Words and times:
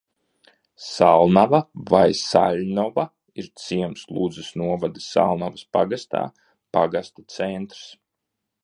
Salnava 0.85 1.59
vai 1.91 2.07
Saļņova 2.21 3.05
ir 3.43 3.51
ciems 3.65 4.09
Ludzas 4.17 4.51
novada 4.63 5.05
Salnavas 5.11 5.69
pagastā, 5.79 6.25
pagasta 6.79 7.31
centrs. 7.39 7.89